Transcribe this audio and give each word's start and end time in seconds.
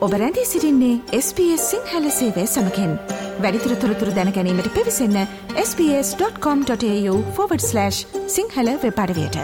ඔබ 0.00 0.12
රැඳී 0.12 0.46
සිරින්නේ 0.46 1.00
SBS 1.18 1.70
සිංහල 1.70 2.10
සේවය 2.10 2.46
සමකෙන්. 2.46 2.98
වැඩිතුර 3.40 3.76
තොරතුර 3.76 4.14
දැනැනීමට 4.16 4.74
පිවිසන්න 4.74 5.26
ps.com.ta/ 5.56 7.90
සිංහල 8.26 8.68
වෙපඩවයට 8.84 9.36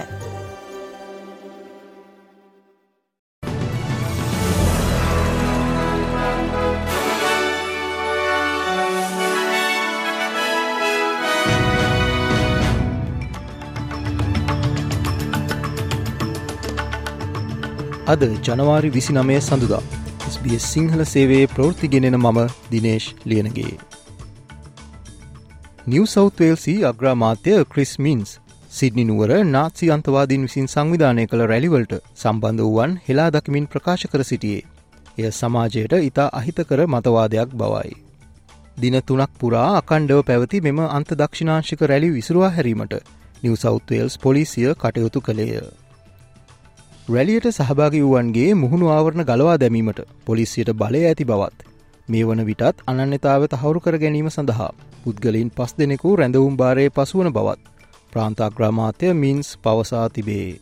අද 18.07 18.23
ජනවාරි 18.43 18.91
විසි 18.91 19.13
නමය 19.13 19.43
සඳුදා. 19.43 20.06
SBS 20.27 20.65
සිංහල 20.67 21.01
සේවයේ 21.05 21.47
ප්‍රෘතිගෙනෙන 21.47 22.17
මම 22.17 22.39
දිනේශ් 22.71 23.07
ලියනගේ. 23.25 23.75
නිව 25.87 26.05
සෞත්වේල්සි 26.07 26.75
අග්‍රාමාත්‍ය 26.85 27.55
ක්‍රිස් 27.65 27.93
මින්ස් 27.99 28.33
සිඩ්නි 28.71 29.05
නුවර 29.05 29.31
නාත්සි 29.47 29.91
අන්තවාදීන් 29.91 30.49
විසින් 30.49 30.67
සංවිධානය 30.67 31.27
කළ 31.27 31.45
රැලිවලට 31.45 31.95
සම්බන්ධ 32.15 32.65
වුවන් 32.65 32.99
හෙලා 33.07 33.29
දකිමින් 33.31 33.67
ප්‍රකාශ 33.67 34.07
කර 34.09 34.25
සිටියේ. 34.25 34.67
එය 35.19 35.31
සමාජයට 35.33 35.97
ඉතා 36.01 36.29
අහිතකර 36.33 36.81
මතවාදයක් 36.89 37.55
බවයි. 37.55 37.97
දින 38.77 39.01
තුනක් 39.03 39.33
පුරා 39.41 39.71
අකණ්ඩව 39.77 40.21
පැවති 40.25 40.61
මෙම 40.61 40.81
අන්ත 40.91 41.11
දක්ෂිනාංශික 41.15 41.81
රැලි 41.85 42.11
විසුරවා 42.11 42.51
හැරීමට 42.51 42.95
නිව 43.43 43.55
සෞත්වේල්ස් 43.57 44.19
පොලිසිය 44.19 44.71
කටයුතු 44.75 45.21
කළේය. 45.21 45.86
රැලියට 47.09 47.45
සහභාගි 47.49 47.99
වුවන්ගේ 48.03 48.55
මුහුණු 48.61 48.87
ආවරණ 48.93 49.25
ගලවා 49.27 49.53
දැමීමට 49.63 50.01
පොලිසියට 50.27 50.71
බලය 50.73 51.03
ඇති 51.07 51.25
බවත්. 51.25 51.59
මේ 52.09 52.23
වන 52.29 52.43
විටත් 52.49 52.83
අනන්‍යතාව 52.87 53.45
තහවුරු 53.53 53.83
කර 53.85 53.99
ගැනීම 54.05 54.31
සඳහා 54.31 54.67
පුද්ගලින් 55.05 55.53
පස් 55.57 55.75
දෙනෙකු 55.79 56.17
රැඳවුම් 56.17 56.57
භාරය 56.57 56.87
පසුවන 56.91 57.31
බවත්. 57.31 57.61
ප්‍රාන්තාග්‍රාමාත්‍ය 58.13 59.13
මින්ස් 59.15 59.53
පවසා 59.65 60.09
තිබේ. 60.11 60.59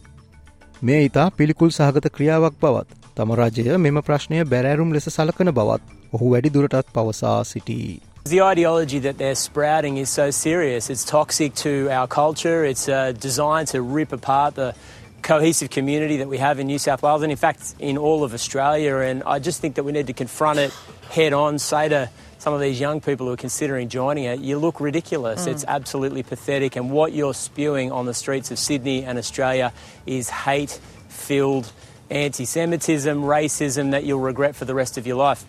මේ 0.83 1.01
ඉතා 1.05 1.27
පිළිකුල් 1.31 1.71
සහගත 1.71 2.13
ක්‍රියාවක් 2.17 2.59
බවත්. 2.61 2.89
තම 3.17 3.33
රජය 3.35 3.79
මෙම 3.79 4.01
ප්‍රශ්නය 4.03 4.45
බැරෑරුම් 4.47 4.93
ලෙස 4.93 5.09
සලකන 5.11 5.53
බවත් 5.53 5.83
ඔහු 6.13 6.33
වැඩි 6.33 6.55
දුරටත් 6.57 6.93
පවසා 6.95 7.39
සිටී. 7.45 8.01
The 8.27 8.41
ideology 8.43 9.01
that 9.01 9.17
they're 9.17 9.41
sprouting 9.41 9.97
is 9.97 10.11
so 10.11 10.27
serious. 10.31 10.91
It's 10.91 11.07
toxic 11.11 11.55
to 11.57 11.73
our 11.91 12.07
culture. 12.07 12.61
It's 12.65 12.87
uh, 12.89 13.13
designed 13.21 13.69
to 13.69 13.81
rip 13.97 14.13
apart 14.13 14.55
the 14.55 14.75
cohesive 15.24 15.70
community 15.70 16.18
that 16.18 16.28
we 16.28 16.38
have 16.38 16.60
in 16.60 16.68
New 16.68 16.80
South 16.80 17.04
Wales 17.04 17.22
and, 17.22 17.32
in 17.32 17.38
fact, 17.38 17.76
in 17.80 17.98
all 17.98 18.24
of 18.24 18.34
Australia. 18.34 18.98
And 18.98 19.24
I 19.26 19.40
just 19.40 19.62
think 19.62 19.76
that 19.76 19.84
we 19.84 19.92
need 19.92 20.08
to 20.08 20.14
confront 20.14 20.60
it 20.60 20.72
head 21.10 21.34
on, 21.34 21.60
say 21.60 21.90
to 21.90 22.10
some 22.40 22.54
of 22.54 22.62
these 22.62 22.80
young 22.80 23.02
people 23.02 23.28
who 23.28 23.34
are 23.34 23.38
considering 23.38 23.90
joining 23.90 24.24
it, 24.24 24.40
you 24.40 24.58
look 24.58 24.80
ridiculous. 24.80 25.46
Mm. 25.46 25.52
It's 25.52 25.66
absolutely 25.68 26.24
pathetic. 26.24 26.76
And 26.76 26.92
what 26.92 27.14
you're 27.14 27.34
spewing 27.34 27.92
on 27.92 28.06
the 28.06 28.14
streets 28.14 28.50
of 28.52 28.58
Sydney 28.58 29.04
and 29.04 29.18
Australia 29.18 29.74
is 30.06 30.30
hate 30.30 30.80
filled 31.10 31.72
anti 32.10 32.46
Semitism, 32.46 33.22
racism 33.22 33.92
that 33.92 34.04
you'll 34.06 34.20
regret 34.22 34.56
for 34.56 34.66
the 34.66 34.76
rest 34.76 34.98
of 34.98 35.06
your 35.06 35.18
life. 35.18 35.46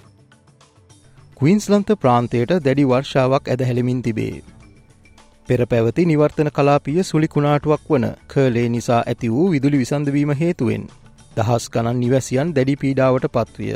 ක්වීන්ස්ලන්ත 1.41 1.95
ප්‍රාන්තයට 2.01 2.59
දැඩි 2.65 2.85
වර්ෂාවක් 2.85 3.47
ඇද 3.49 3.63
හැළමින් 3.65 4.03
තිබේ. 4.05 4.43
පෙර 5.48 5.60
පැවති 5.66 6.04
නිවර්තන 6.06 6.50
කලාපිය 6.52 7.04
සුළි 7.04 7.28
කුණාටුවක් 7.28 7.84
වන 7.88 8.06
කර්ලේ 8.28 8.70
නිසා 8.70 9.02
ඇති 9.04 9.28
වූ 9.30 9.46
විදුලි 9.50 9.78
විසඳවීම 9.78 10.32
හේතුවෙන් 10.36 10.88
දහස් 11.36 11.66
ගණන් 11.70 12.00
නිවැසියන් 12.00 12.54
දැඩි 12.54 12.76
පීඩාවට 12.78 13.28
පත්විය. 13.30 13.76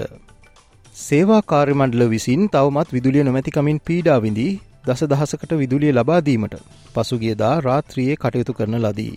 සේවා 0.96 1.42
කාර්යමණ්ඩල 1.44 2.06
විසින් 2.08 2.50
තවමත් 2.50 2.90
විදුලිය 2.92 3.24
නොමැතිකමින් 3.24 3.82
පීඩාවිඳී 3.82 4.52
දස 4.86 5.06
දහසකට 5.06 5.54
විදුලිය 5.56 5.94
ලබාදීමට 5.94 6.56
පසුගියදා 6.94 7.54
රාත්‍රියයේ 7.62 8.18
කටයුතු 8.18 8.54
කරන 8.54 8.80
ලදී. 8.80 9.16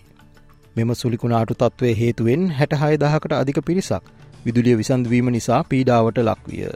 මෙම 0.77 0.95
සුලිකුණාටු 0.97 1.57
තත්ත්වය 1.57 1.97
හේතුවෙන් 1.97 2.47
හැටහය 2.53 2.95
දහකට 2.99 3.33
අධික 3.35 3.65
පිරිසක් 3.65 4.15
විදුලිය 4.45 4.77
විසන්දවීම 4.77 5.29
නිසා 5.31 5.65
පීඩාවට 5.65 6.19
ලක්විය. 6.21 6.71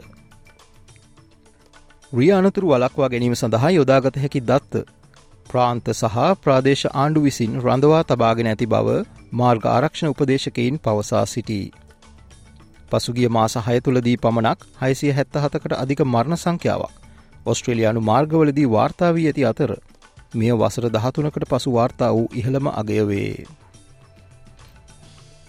රිය 2.11 2.31
අනතුරු 2.33 2.67
වලක්වා 2.69 3.09
ගැනීම 3.09 3.35
සඳහා 3.35 3.71
යොදාගත 3.71 4.15
හැකි 4.17 4.41
දත්ත 4.43 4.87
ප්‍රාන්ත 5.49 5.91
සහ 5.91 6.21
ප්‍රාදේශ 6.41 6.85
ආණ්ඩු 6.91 7.23
විසින් 7.23 7.57
රඳවා 7.59 8.03
තබාගෙන 8.05 8.47
ඇති 8.47 8.67
බව 8.67 8.95
මාර්ග 9.33 9.67
ආරක්ෂණ 9.67 10.09
උපදේශකයින් 10.09 10.79
පවසා 10.79 11.25
සිටී. 11.27 11.65
පසුගිය 12.89 13.29
මාස 13.31 13.55
හය 13.61 13.77
තුළදී 13.81 14.17
පමණක් 14.19 14.65
හයිසිය 14.81 15.13
හැත්ත 15.13 15.37
හතකට 15.37 15.73
අධික 15.75 16.01
මරණ 16.05 16.37
සංඛ්‍යාවක් 16.37 17.05
ඔස්ට්‍රේලයානු 17.45 18.03
මාර්ගවලදී 18.03 18.67
වාර්තාාවී 18.69 19.27
ඇති 19.27 19.45
අතර 19.45 19.71
මෙය 20.33 20.51
වසර 20.53 20.89
දහතුනකට 20.89 21.47
පසු 21.47 21.73
වාර්තා 21.73 22.11
වූ 22.11 22.27
ඉහළම 22.33 22.67
අගයවේ. 22.73 23.45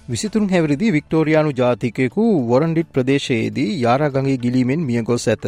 විසිතුන් 0.08 0.46
හැවරිදි 0.48 0.92
වික්ටෝරයානු 0.92 1.50
ජාතිකයකු 1.54 2.26
වොරන්ඩිට් 2.48 2.92
ප්‍රදේශයේදී 2.92 3.70
යාරාගඟේ 3.80 4.38
ගිලීමෙන් 4.38 4.80
මියගොස් 4.82 5.28
ඇත. 5.28 5.44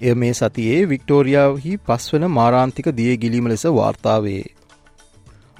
එය 0.00 0.14
මේ 0.14 0.34
සතියේ 0.34 0.86
වික්ටෝරියාවහි 0.86 1.72
පස්වන 1.86 2.24
මාරාන්තික 2.30 2.88
දිය 2.92 3.16
ගිලීම 3.16 3.46
ලෙස 3.46 3.64
වාර්තාවේ. 3.72 4.44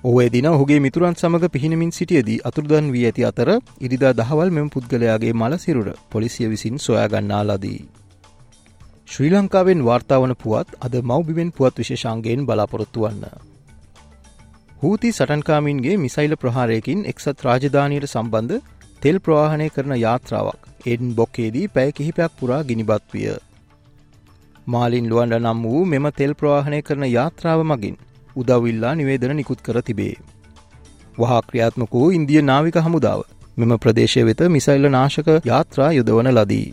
ඔහේ 0.05 0.29
දින 0.29 0.47
ඔහුගේ 0.47 0.81
මිතුරන් 0.81 1.15
සමඟ 1.15 1.49
පිහිනමින් 1.51 1.91
සිටියදී 1.91 2.39
අතුරුදන් 2.45 2.93
වී 2.93 3.05
ඇති 3.05 3.25
අතර 3.25 3.51
ඉරිදා 3.81 4.13
දහවල් 4.15 4.51
මෙම 4.51 4.69
පුද්ගලයාගේ 4.71 5.33
මල 5.35 5.59
සිරුර 5.59 5.89
පොලිසිය 6.11 6.49
විසින් 6.49 6.79
සොයාගන්නා 6.79 7.43
ලදී. 7.45 7.81
ශ්‍රී 9.09 9.33
ලංකාවෙන් 9.33 9.83
වාර්තාවන 9.83 10.35
පුවත් 10.37 10.71
අද 10.81 10.95
මවබිමෙන් 11.03 11.51
පුවත් 11.53 11.75
විශේෂංගයෙන් 11.77 12.47
බලාපොරොත්තු 12.47 13.03
වන්න. 13.03 13.25
හූති 14.83 15.13
සටන්කාමින්ගේ 15.13 15.97
මිසයිල 15.99 16.37
ප්‍රහාරයකින් 16.37 17.05
එක්සත් 17.07 17.45
රාජධානයට 17.45 18.07
සම්බන්ධ 18.07 18.63
තෙල් 19.03 19.19
ප්‍රවාහණය 19.21 19.69
කරන 19.71 19.95
යාත්‍රාවක් 19.97 20.87
එඩන් 20.87 21.13
බොක්කේදී 21.15 21.69
පැය 21.71 21.91
කිහිපයක් 21.93 22.33
පුරා 22.37 22.63
ගිනිබත් 22.65 23.07
විය. 23.13 23.35
මාලින් 24.73 25.07
ලුවන්ඩ 25.11 25.35
නම් 25.39 25.61
වූ 25.65 25.83
මෙම 25.91 26.07
තෙල් 26.17 26.33
ප්‍රවාහණය 26.41 26.79
කරන 26.87 27.05
යාත්‍රාව 27.09 27.61
මගින් 27.69 27.95
උදවිල්ලා 28.37 28.91
නිවේදන 28.99 29.33
නිකුත් 29.37 29.61
කර 29.67 29.81
තිබේ. 29.87 30.15
වහා 31.19 31.39
ක්‍රියාත්මක 31.49 31.95
වූ 31.95 32.09
ඉන්දිය 32.17 32.43
නාවික 32.49 32.77
හමුදාව 32.87 33.23
මෙම 33.59 33.73
ප්‍රදේශය 33.85 34.25
වෙත 34.29 34.43
මිසයිල්ල 34.57 34.89
නාශක 34.97 35.31
යාත්‍රා 35.47 35.89
යොදවන 35.99 36.29
ලදී. 36.33 36.67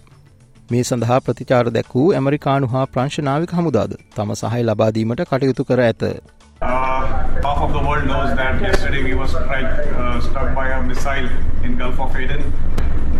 මේ 0.71 0.83
සඳහා 0.89 1.19
ප්‍රතිචාර 1.19 1.63
දැක් 1.75 1.95
වූ 1.95 2.07
ඇමරිකානු 2.19 2.71
හා 2.73 2.85
ප්‍රංශනාවික 2.93 3.53
හමුදාද 3.59 3.95
තම 4.15 4.33
සහය 4.41 4.61
ලබාදීමට 4.63 5.23
කටයුතු 5.31 5.67
කර 5.69 5.81
ඇත. 5.85 6.03
Uh, 6.61 7.01
half 7.45 7.61
of 7.65 7.71
the 7.73 7.83
world 7.87 8.05
knows 8.05 8.35
that 8.41 8.61
yesterday 8.61 9.03
we 9.03 9.13
were 9.13 9.29
strike, 9.29 9.71
uh, 9.95 10.17
struck 10.19 10.51
by 10.59 10.67
a 10.71 10.81
missile 10.83 11.29
in 11.63 11.77
Gulf 11.77 11.99
of 11.99 12.15
Aden. 12.17 12.43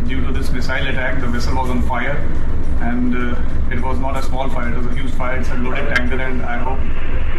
Due 0.06 0.22
to 0.22 0.34
this 0.34 0.52
missile 0.52 0.88
attack, 0.88 1.22
the 1.22 1.31
vessel 1.38 1.56
was 1.56 1.69
on 1.69 1.81
fire. 1.84 2.18
and 2.81 3.15
uh, 3.15 3.75
it 3.75 3.81
was 3.83 3.99
not 3.99 4.16
a 4.16 4.22
small 4.22 4.49
fire, 4.49 4.72
it 4.72 4.77
was 4.77 4.87
a 4.87 4.94
huge 4.94 5.11
fire. 5.12 5.37
It's 5.38 5.50
a 5.50 5.55
loaded 5.55 5.94
tanker, 5.94 6.21
and 6.21 6.43
I 6.43 6.56
hope 6.59 6.81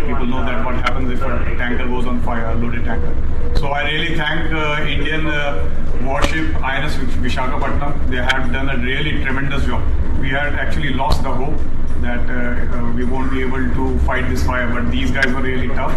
people 0.07 0.25
know 0.25 0.44
that 0.45 0.63
what 0.66 0.75
happens 0.75 1.11
if 1.11 1.22
a 1.22 1.55
tanker 1.57 1.88
goes 1.88 2.05
on 2.05 2.22
fire, 2.22 2.45
a 2.45 2.55
loaded 2.55 2.85
tanker. 2.85 3.13
So 3.57 3.69
I 3.69 3.83
really 3.89 4.16
thank 4.16 4.53
uh, 4.53 4.85
Indian 4.88 5.27
uh, 5.27 5.69
warship 6.03 6.55
INS 6.63 6.95
Vishakhapatnam. 7.25 8.09
They 8.09 8.23
have 8.31 8.51
done 8.51 8.69
a 8.69 8.77
really 8.77 9.13
tremendous 9.23 9.66
job. 9.66 9.83
We 10.19 10.29
had 10.29 10.55
actually 10.55 10.94
lost 10.94 11.23
the 11.23 11.33
hope 11.33 11.59
that 12.01 12.25
uh, 12.29 12.77
uh, 12.77 12.91
we 12.94 13.03
won't 13.05 13.31
be 13.31 13.41
able 13.41 13.66
to 13.79 13.99
fight 13.99 14.29
this 14.29 14.44
fire, 14.44 14.67
but 14.73 14.91
these 14.91 15.11
guys 15.11 15.31
were 15.33 15.45
really 15.51 15.69
tough. 15.69 15.95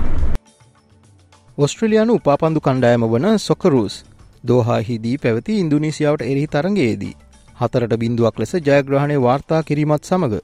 ඔස්ට්‍රලයානු 1.59 2.15
උපාපන්දු 2.15 2.61
කණ්ඩායම 2.61 3.03
වන 3.11 3.27
සොකරුස් 3.39 3.97
දෝහාහිදී 4.49 5.17
පැවති 5.19 5.59
ඉන්දුනීසියාවට 5.59 6.23
එරහි 6.23 6.47
තරගයේදී 6.47 7.13
හතරට 7.60 7.94
බින්දුවක් 7.98 8.40
ලෙස 8.40 8.54
ජයග්‍රහණය 8.62 9.18
වාර්තා 9.20 9.62
කිරීමත් 9.64 10.04
සමඟ 10.04 10.38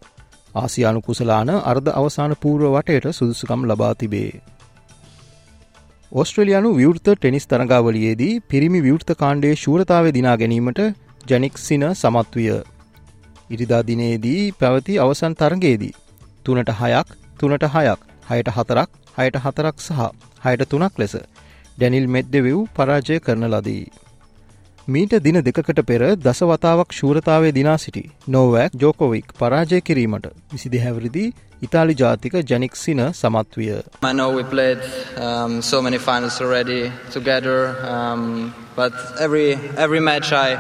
ආසියානු 0.56 1.00
කුසලාන 1.02 1.52
අර්ධ 1.66 1.90
අවසාන 1.94 2.34
පූර්ව 2.42 2.68
වටයට 2.74 3.08
සුදුසුකම් 3.12 3.62
ලබා 3.66 3.94
තිබේ. 3.94 4.32
ඔස්ට්‍රලයානු 6.12 6.70
විවෘත 6.74 7.08
ටෙනිස් 7.12 7.46
තරගාවලියේදී 7.46 8.34
පිරිමි 8.50 8.82
විවෘත 8.82 9.10
කාණ්ඩේ 9.16 9.54
ශූරතාව 9.56 10.06
දිනා 10.12 10.36
ගැනීමට 10.38 10.82
ජනික් 11.26 11.58
සින 11.60 11.84
සමත්විය. 11.94 12.58
ඉරිදා 13.50 13.84
දිනේදී 13.84 14.42
පැවති 14.54 15.00
අවසන් 15.00 15.34
තරගේදී. 15.36 15.94
තුනට 16.46 16.72
හයක් 16.74 17.10
තුනට 17.40 17.66
හයක් 17.74 18.00
හයට 18.30 18.50
හතරක් 18.50 18.90
හයට 19.18 19.38
හතරක් 19.40 19.76
සහ 19.80 20.02
හයට 20.44 20.64
තුනක් 20.68 20.96
ලෙස 20.98 21.16
ඩැනිල් 21.78 22.08
මෙද්දෙවව් 22.08 22.60
පරාජය 22.76 23.16
කරන 23.20 23.48
ලදී. 23.50 23.86
මීට 24.88 25.14
දින 25.24 25.42
දෙකට 25.42 25.80
පෙර 25.82 26.02
දසවතාවක් 26.16 26.92
ශූරතාවේ 26.92 27.52
දිනා 27.52 27.78
සිටි 27.78 28.02
නෝවෑක් 28.30 28.74
ජෝකෝවික් 28.82 29.32
පරාජය 29.40 29.80
කිරීමට 29.82 30.28
විසිදි 30.54 30.82
හැවරිදි 30.84 31.24
ඉතාලි 31.62 31.96
ජාතික 32.00 32.36
ජනික් 32.52 32.76
සින 32.76 33.02
සමත් 33.14 33.58
විය. 33.58 33.72
I 34.04 34.14
know 34.14 34.30
we 34.36 34.44
played 34.44 34.84
um, 35.18 35.62
so 35.62 35.82
many 35.82 35.98
finals 35.98 36.40
already 36.42 36.92
together, 37.12 37.58
um, 37.94 38.54
but 38.76 38.94
every 39.20 39.58
every 39.78 40.00
match 40.00 40.32
I 40.32 40.58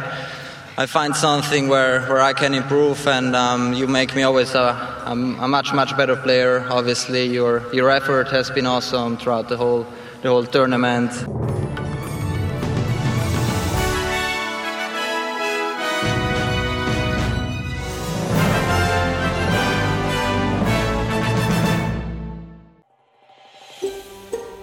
I 0.77 0.87
find 0.87 1.15
something 1.15 1.69
where, 1.69 2.01
where 2.09 2.21
I 2.21 2.33
can 2.33 2.53
improve, 2.53 3.07
and 3.07 3.35
um, 3.35 3.73
you 3.73 3.87
make 3.87 4.13
me 4.15 4.23
always 4.23 4.55
a, 4.55 4.67
a, 5.05 5.11
a, 5.11 5.47
much 5.47 5.71
much 5.73 5.95
better 5.95 6.17
player. 6.17 6.65
Obviously, 6.69 7.27
your 7.27 7.63
your 7.71 7.91
effort 7.91 8.27
has 8.29 8.49
been 8.49 8.65
awesome 8.65 9.15
throughout 9.17 9.47
the 9.49 9.57
whole 9.57 9.85
the 10.21 10.29
whole 10.29 10.45
tournament. 10.45 11.11